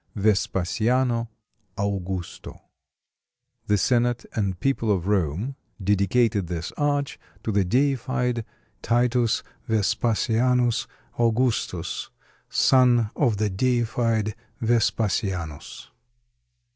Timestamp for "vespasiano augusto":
0.15-2.59